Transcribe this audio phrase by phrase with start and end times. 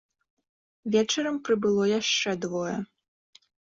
[0.95, 2.77] Вечарам прыбыло яшчэ двое.